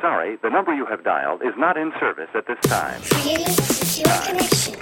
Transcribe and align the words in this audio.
sorry, 0.00 0.36
the 0.42 0.50
number 0.50 0.74
you 0.74 0.86
have 0.86 1.04
dialed 1.04 1.42
is 1.42 1.54
not 1.56 1.76
in 1.76 1.92
service 2.00 2.28
at 2.34 2.46
this 2.46 2.58
time. 2.62 3.00
Creating 3.02 3.46
a 3.46 3.50
secure 3.50 4.14
connection 4.22 4.74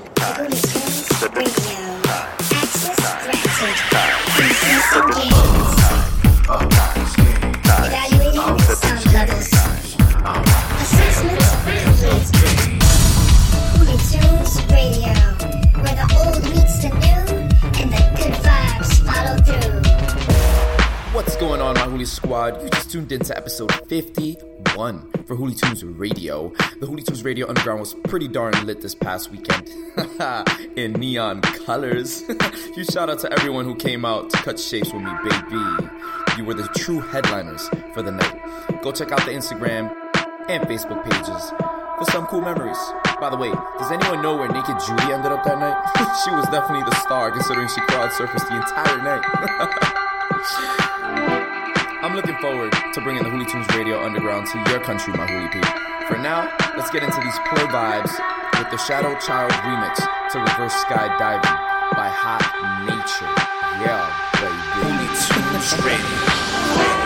Radio. 1.34 2.00
Access 2.54 2.98
granted. 3.22 3.94
Evaluating 7.86 8.42
complete. 8.42 8.74
Tunes 14.04 14.54
Radio, 14.70 15.14
where 15.82 15.94
the 15.94 16.06
old 16.18 16.42
meets 16.44 16.76
the 16.82 16.88
new 16.88 17.24
and 17.80 17.88
the 17.90 18.02
good 18.16 18.34
vibes 18.42 18.90
follow 19.06 19.36
through. 19.42 19.80
What's 21.14 21.36
going 21.36 21.60
on, 21.60 21.74
my 21.74 21.82
Hooli 21.82 22.06
Squad? 22.06 22.62
You 22.62 22.68
just 22.70 22.90
tuned 22.90 23.12
into 23.12 23.36
episode 23.36 23.70
51 24.74 25.08
for 25.26 25.36
Hooli 25.36 25.56
Tunes 25.56 25.84
Radio. 25.84 26.48
The 26.80 26.86
Hooli 26.86 27.04
Tunes 27.06 27.22
Radio 27.22 27.48
Underground 27.48 27.78
was 27.78 27.94
pretty 27.94 28.26
darn 28.26 28.52
lit 28.66 28.80
this 28.80 28.92
past 28.92 29.30
weekend 29.30 29.68
in 30.76 30.94
neon 30.94 31.42
colors. 31.42 32.24
Huge 32.74 32.88
shout 32.88 33.08
out 33.08 33.20
to 33.20 33.32
everyone 33.32 33.66
who 33.66 33.76
came 33.76 34.04
out 34.04 34.30
to 34.30 34.36
cut 34.38 34.58
shapes 34.58 34.92
with 34.92 35.02
me, 35.02 35.12
baby. 35.22 35.88
You 36.36 36.44
were 36.44 36.54
the 36.54 36.68
true 36.76 36.98
headliners 36.98 37.68
for 37.92 38.02
the 38.02 38.10
night. 38.10 38.82
Go 38.82 38.90
check 38.90 39.12
out 39.12 39.24
the 39.24 39.30
Instagram 39.30 39.94
and 40.48 40.64
Facebook 40.64 41.04
pages 41.04 41.50
for 41.96 42.10
some 42.10 42.26
cool 42.26 42.40
memories. 42.40 42.78
By 43.20 43.30
the 43.30 43.36
way, 43.36 43.52
does 43.78 43.92
anyone 43.92 44.22
know 44.22 44.36
where 44.36 44.48
Naked 44.48 44.74
Judy 44.84 45.12
ended 45.12 45.30
up 45.30 45.44
that 45.44 45.60
night? 45.60 45.78
she 46.24 46.32
was 46.32 46.46
definitely 46.46 46.82
the 46.82 46.96
star 46.96 47.30
considering 47.30 47.68
she 47.68 47.80
crowd 47.82 48.10
surfaced 48.12 48.48
the 48.48 48.56
entire 48.56 49.02
night. 49.04 50.90
I'm 52.14 52.20
looking 52.20 52.40
forward 52.40 52.72
to 52.92 53.00
bringing 53.00 53.24
the 53.24 53.28
Hooli 53.28 53.44
Tunes 53.50 53.66
Radio 53.74 54.00
Underground 54.00 54.46
to 54.46 54.58
your 54.70 54.78
country, 54.78 55.12
my 55.14 55.26
Hooli 55.26 55.50
people. 55.50 55.68
For 56.06 56.16
now, 56.16 56.48
let's 56.76 56.88
get 56.88 57.02
into 57.02 57.20
these 57.20 57.36
play 57.50 57.64
vibes 57.66 58.12
with 58.56 58.70
the 58.70 58.76
Shadow 58.78 59.18
Child 59.18 59.50
remix 59.50 59.96
to 60.30 60.38
Reverse 60.38 60.74
Skydiving 60.84 61.42
by 61.96 62.06
Hot 62.06 62.38
Natured. 62.86 63.34
Yeah, 63.82 64.06
baby. 64.38 64.62
Hooli 64.78 65.08
Tunes 65.26 65.84
Radio. 65.84 67.03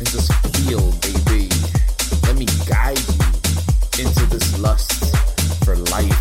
and 0.00 0.08
just 0.08 0.32
feel, 0.56 0.92
baby. 1.02 1.48
Let 2.22 2.36
me 2.36 2.46
guide 2.66 2.98
you 2.98 4.02
into 4.02 4.26
this 4.26 4.58
lust 4.58 5.14
for 5.64 5.76
life. 5.76 6.16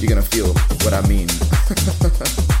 You're 0.00 0.10
gonna 0.10 0.22
feel 0.22 0.52
what 0.84 0.92
I 0.92 1.00
mean. 1.08 1.28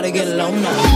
gotta 0.00 0.12
get 0.12 0.28
alone 0.28 0.62
now. 0.62 0.89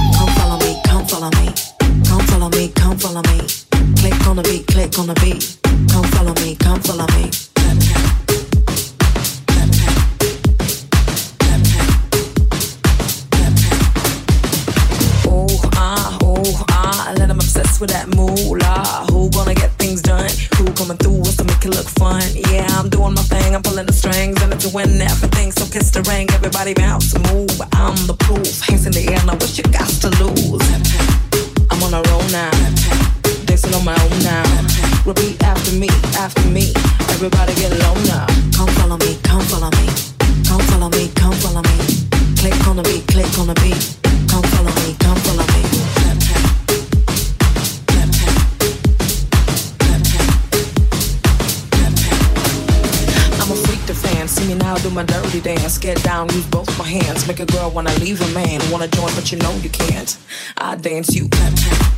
get 55.84 56.02
down, 56.02 56.26
use 56.30 56.46
both 56.46 56.70
my 56.78 56.88
hands. 56.88 57.28
Make 57.28 57.40
a 57.40 57.44
girl 57.44 57.70
wanna 57.70 57.92
leave 58.00 58.18
a 58.22 58.28
man. 58.32 58.58
Wanna 58.72 58.88
join, 58.88 59.12
but 59.14 59.30
you 59.30 59.36
know 59.36 59.52
you 59.60 59.68
can't. 59.68 60.16
I 60.56 60.76
dance, 60.76 61.14
you 61.14 61.28
clap, 61.28 61.52
clap. 61.60 61.92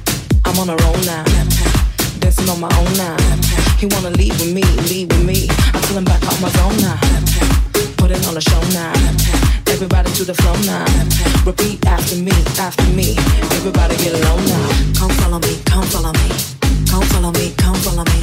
I'm 0.45 0.59
on 0.59 0.69
a 0.75 0.77
roll 0.83 0.99
now. 1.07 1.23
Dancing 2.19 2.51
on 2.51 2.59
my 2.59 2.73
own 2.83 2.93
now. 2.99 3.17
He 3.79 3.87
wanna 3.87 4.11
leave 4.11 4.35
with 4.41 4.53
me, 4.53 4.67
leave 4.91 5.07
with 5.07 5.25
me. 5.25 5.47
I'm 5.73 5.81
feeling 5.87 6.05
back 6.05 6.21
on 6.27 6.35
my 6.43 6.51
zone 6.59 6.79
now. 6.83 6.99
Put 7.97 8.11
it 8.11 8.27
on 8.27 8.37
a 8.37 8.41
show 8.41 8.63
now. 8.75 8.91
Everybody 9.71 10.11
to 10.19 10.25
the 10.25 10.35
floor 10.35 10.59
now. 10.67 10.85
Repeat 11.47 11.87
after 11.87 12.17
me, 12.17 12.35
after 12.59 12.89
me. 12.99 13.15
Everybody 13.55 13.95
get 14.03 14.19
alone 14.19 14.45
now. 14.51 14.67
Come 14.99 15.15
follow 15.23 15.39
me, 15.39 15.63
come 15.65 15.87
follow 15.95 16.11
me. 16.11 16.29
Come 16.91 17.07
follow 17.15 17.31
me, 17.39 17.55
come 17.57 17.79
follow 17.87 18.03
me. 18.03 18.19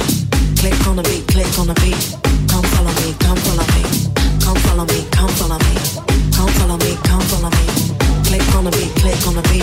Click 0.60 0.76
on 0.86 0.96
the 0.96 1.04
beat, 1.08 1.24
click 1.32 1.58
on 1.58 1.68
the 1.68 1.76
beat. 1.80 2.04
Come 2.52 2.64
follow 2.74 2.92
me, 3.00 3.16
come 3.18 3.38
follow 3.38 3.64
me 3.72 3.73
follow 4.74 4.86
me, 4.92 5.06
come 5.10 5.28
follow 5.28 5.58
me. 5.58 5.74
Come 6.32 6.48
follow 6.48 6.76
me, 6.78 6.96
come 7.04 7.20
follow 7.20 7.50
me. 7.50 7.66
Click 8.24 8.54
on 8.56 8.64
the 8.64 8.70
beat, 8.72 8.94
click 8.96 9.26
on 9.26 9.34
the 9.34 9.42
beat. 9.42 9.62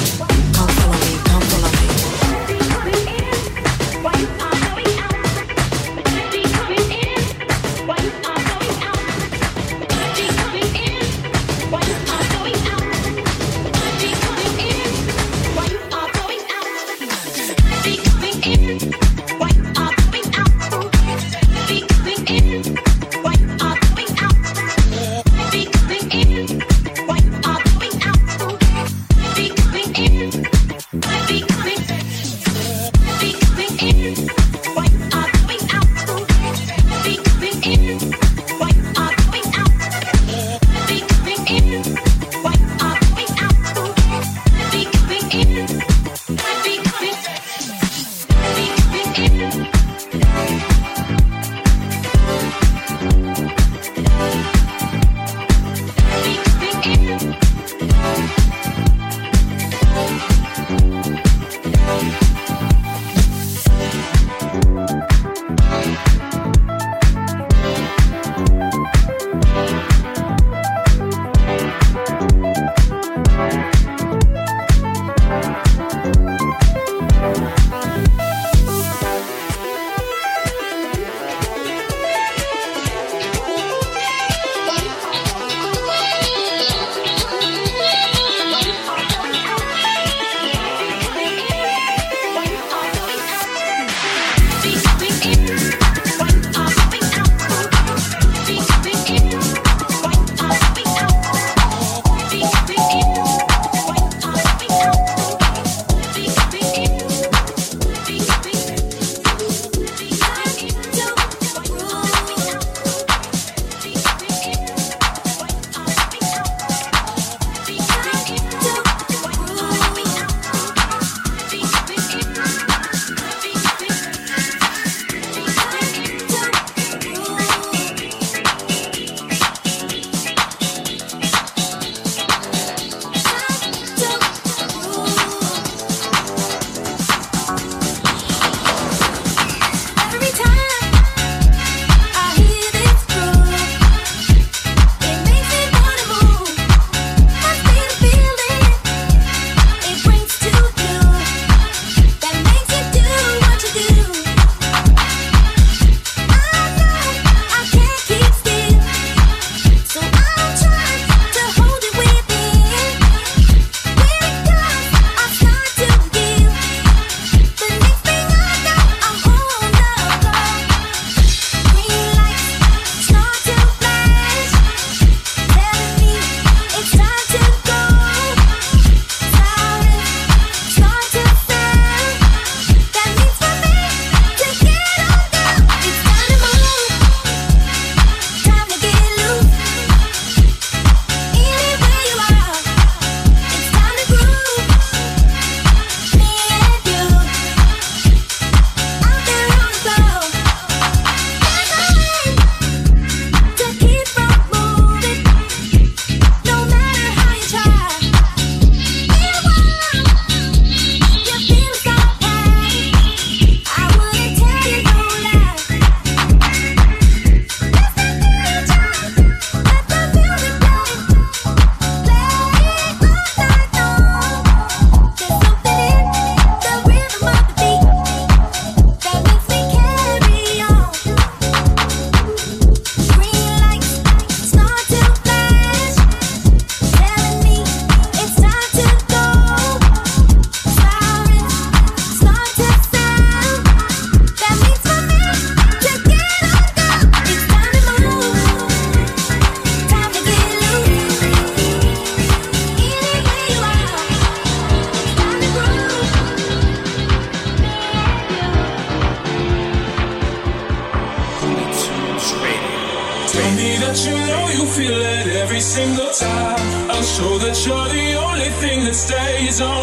Come 0.55 0.69
follow 0.69 0.93
me, 0.93 1.17
come 1.25 1.41
follow 1.41 1.71
me. 1.85 1.90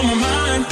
My 0.08 0.14
mind. 0.28 0.62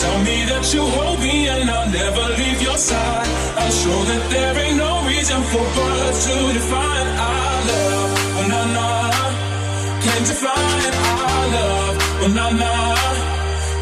Tell 0.00 0.18
me 0.28 0.36
that 0.50 0.64
you 0.74 0.82
hold 0.96 1.18
me 1.20 1.48
and 1.48 1.70
I'll 1.70 1.90
never 1.90 2.24
leave 2.40 2.60
your 2.62 2.78
side. 2.78 3.28
I'll 3.60 3.74
show 3.82 3.98
that 4.10 4.22
there 4.34 4.54
ain't 4.64 4.78
no 4.86 4.92
reason 5.10 5.40
for 5.50 5.64
words 5.78 6.18
to 6.26 6.36
define 6.58 7.08
our 7.28 7.56
love. 7.70 8.10
Oh, 8.38 8.46
na 8.52 8.60
na, 8.76 8.88
can't 10.04 10.26
define 10.30 10.92
our 11.10 11.42
love. 11.56 11.94
Oh, 12.22 12.30
na 12.38 12.46
na, 12.62 12.72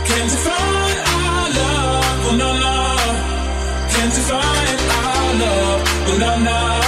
can't 0.08 0.30
define 0.34 0.98
our 1.14 1.44
love. 1.58 2.26
Oh, 2.28 2.34
na 2.40 2.50
na, 2.62 2.74
can't 3.92 4.12
define 4.18 4.78
our 4.98 5.28
love. 5.42 5.80
Oh, 6.10 6.16
na 6.22 6.32
na. 6.46 6.87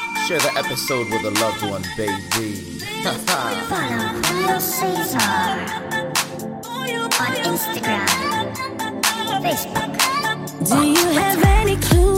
Share 0.27 0.39
the 0.39 0.53
episode 0.57 1.09
with 1.09 1.23
a 1.25 1.31
loved 1.41 1.63
one, 1.63 1.83
baby. 1.97 2.79
Follow 3.25 4.21
Julio 4.23 4.59
Cesar 4.59 5.17
on 7.19 7.33
Instagram, 7.49 8.07
Facebook. 9.43 9.91
Do 10.69 10.79
you 10.87 11.05
have 11.19 11.43
any 11.43 11.75
clue, 11.77 12.10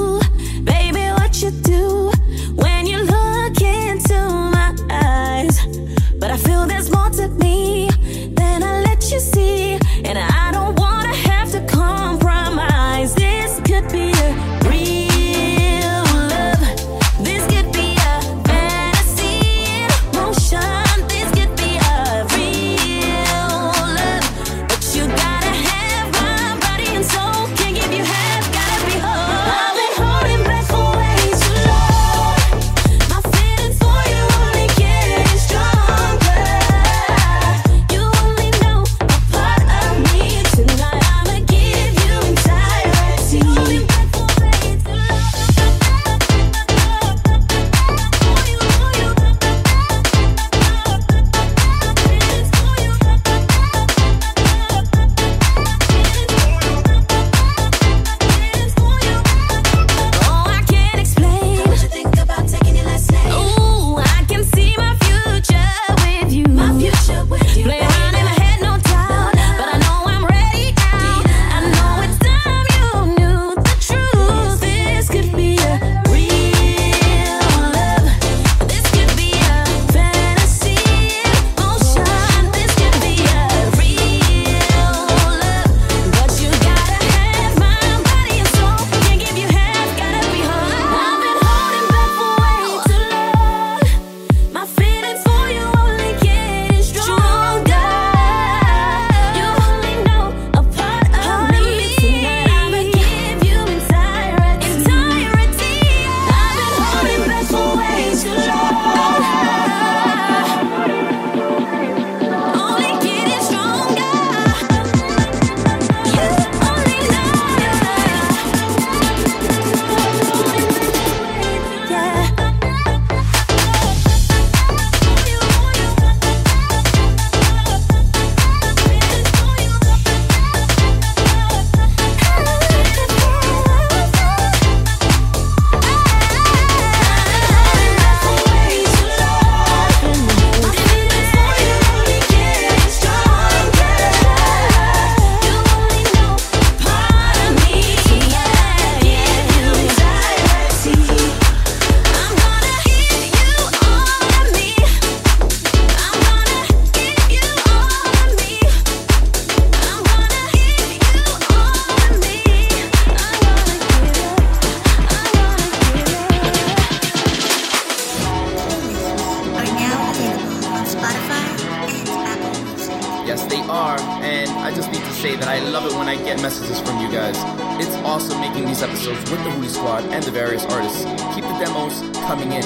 are, 173.74 174.00
and 174.22 174.50
I 174.52 174.70
just 174.74 174.92
need 174.92 175.04
to 175.04 175.14
say 175.14 175.36
that 175.36 175.48
I 175.48 175.58
love 175.60 175.86
it 175.88 175.94
when 175.98 176.08
I 176.08 176.16
get 176.16 176.40
messages 176.42 176.80
from 176.80 177.00
you 177.02 177.12
guys. 177.12 177.36
It's 177.82 177.96
awesome 178.06 178.40
making 178.40 178.66
these 178.66 178.84
episodes 178.84 179.20
with 179.32 179.44
the 179.44 179.50
Hootie 179.50 179.70
Squad 179.70 180.04
and 180.14 180.24
the 180.24 180.32
various 180.32 180.64
artists. 180.66 181.04
Keep 181.34 181.46
the 181.46 181.58
demos 181.58 182.00
coming 182.28 182.52
in. 182.52 182.64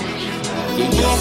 Yeah, 0.78 1.18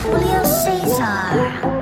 Julio 0.00 0.44
Cesar. 0.44 1.81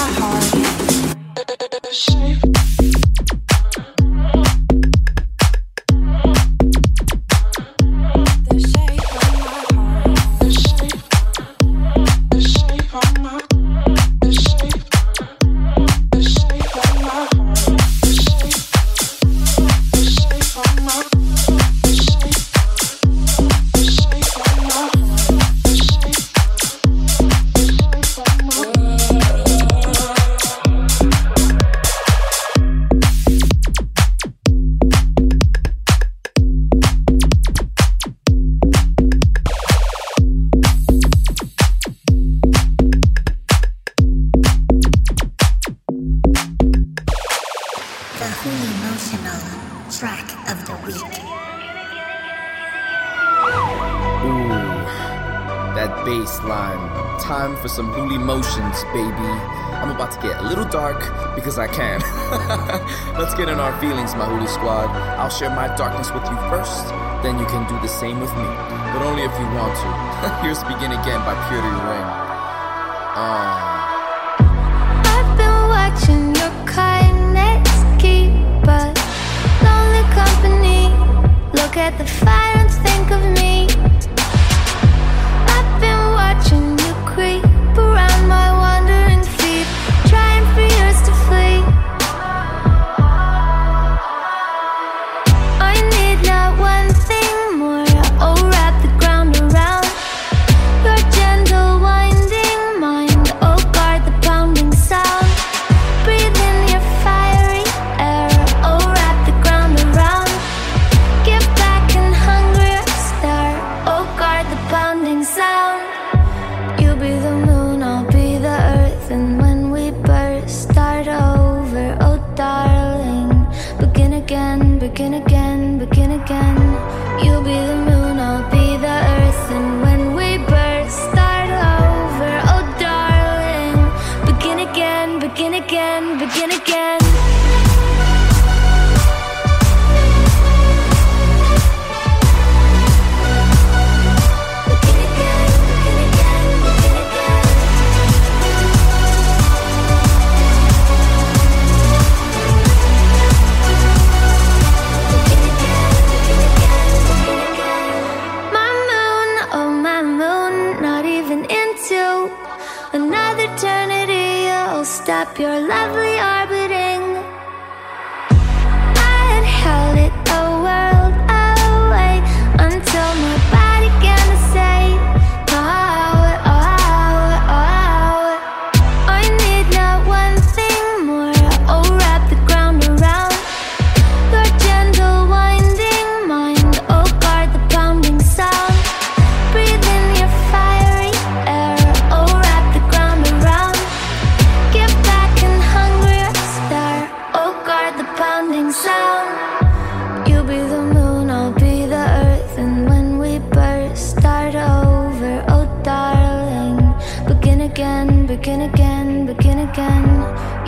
begin 208.37 208.61
again, 208.61 209.25
begin 209.25 209.59
again. 209.59 210.05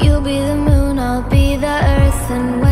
You'll 0.03 0.19
be 0.19 0.37
the 0.37 0.55
moon, 0.55 0.99
I'll 0.99 1.29
be 1.29 1.55
the 1.55 1.77
earth, 1.95 2.31
and 2.31 2.62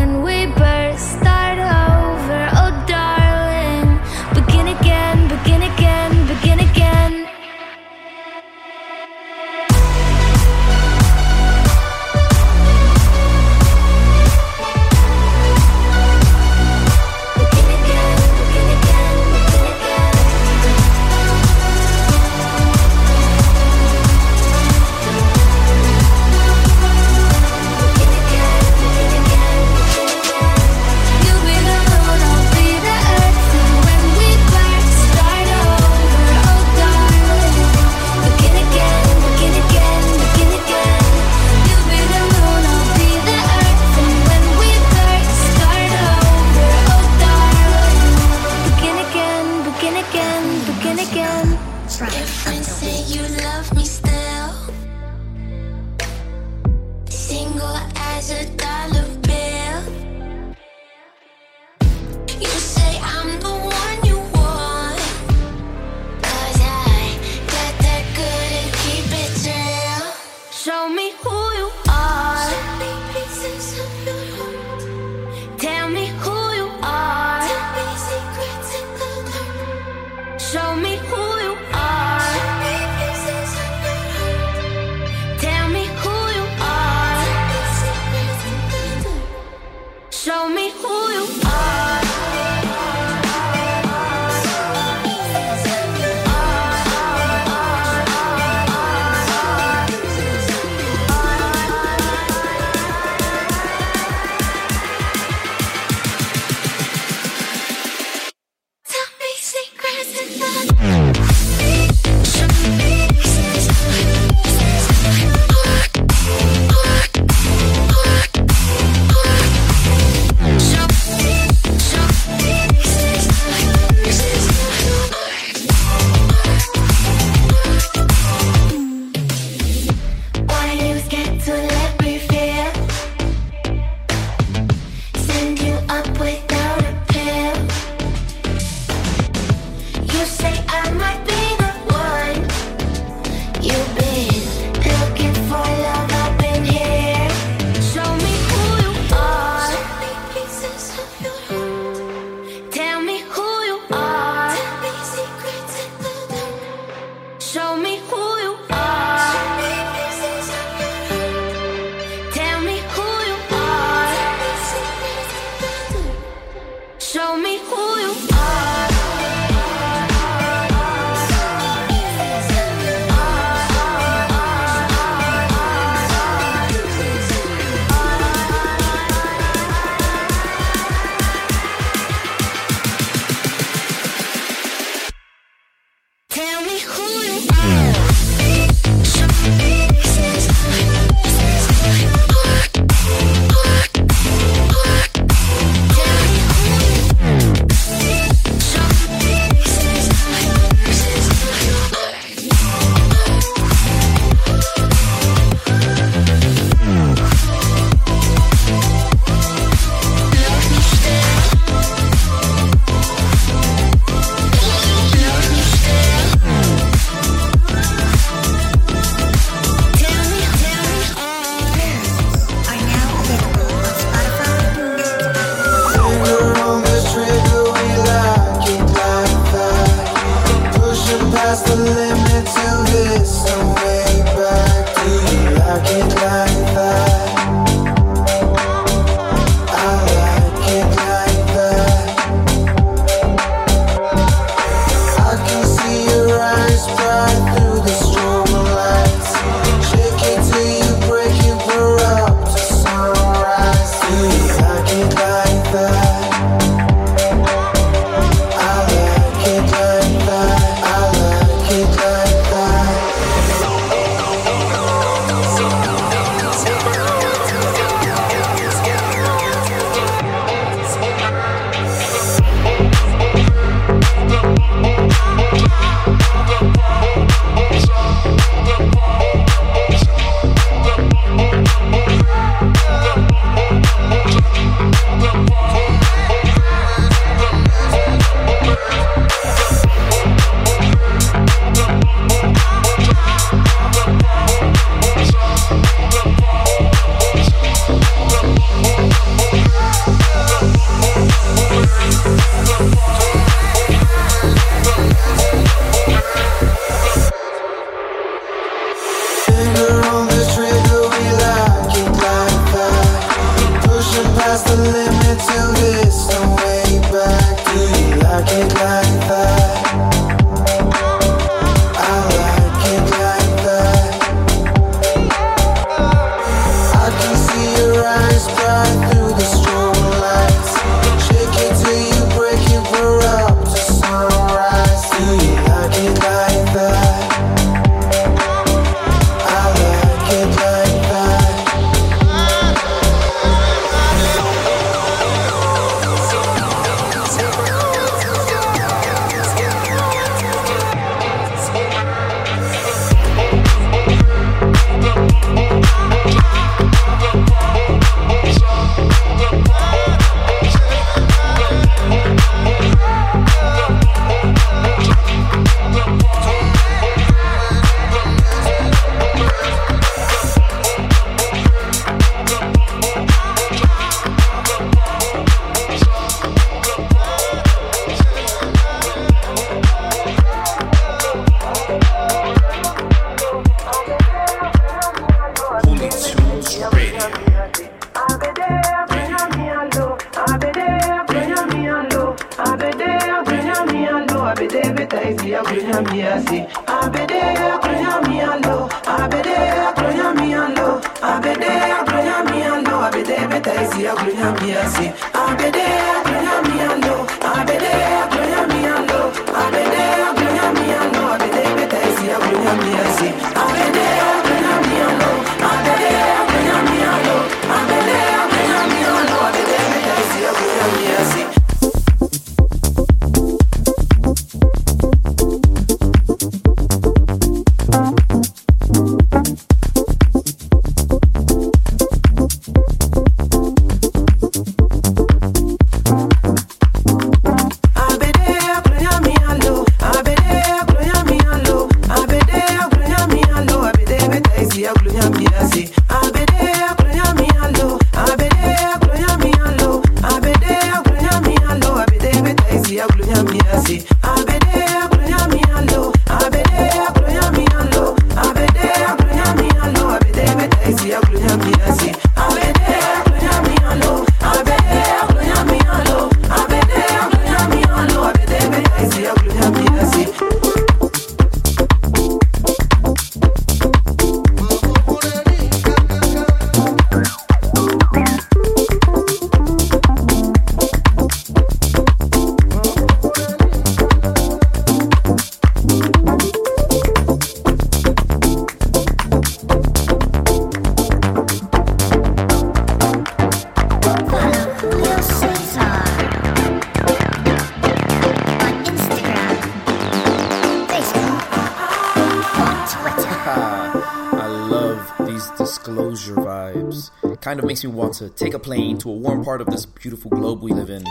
makes 507.72 507.84
me 507.84 507.90
want 507.90 508.12
to 508.12 508.28
take 508.28 508.52
a 508.52 508.58
plane 508.58 508.98
to 508.98 509.08
a 509.08 509.14
warm 509.14 509.42
part 509.42 509.62
of 509.62 509.66
this 509.68 509.86
beautiful 509.86 510.30
globe 510.30 510.62
we 510.62 510.72
live 510.72 510.90
in 510.90 511.06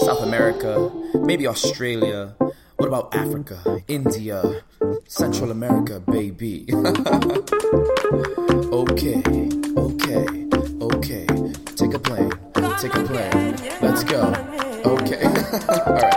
South 0.00 0.22
America, 0.22 0.90
maybe 1.12 1.46
Australia. 1.46 2.34
What 2.76 2.86
about 2.86 3.14
Africa, 3.14 3.82
India, 3.86 4.62
Central 5.06 5.50
America, 5.50 6.00
baby? 6.00 6.64
okay, 8.72 9.20
okay, 9.76 10.24
okay. 10.80 11.26
Take 11.76 11.92
a 11.92 11.98
plane, 11.98 12.32
take 12.78 12.94
a 12.94 13.04
plane. 13.04 13.56
Let's 13.82 14.02
go. 14.04 14.22
Okay. 14.86 15.22
All 15.68 15.96
right. 15.96 16.09